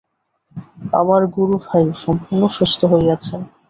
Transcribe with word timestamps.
আমার 0.93 1.21
গুরুভাই 1.35 1.85
সম্পূর্ণ 2.03 2.41
সুস্থ 2.55 2.79
হইয়াছেন। 2.91 3.41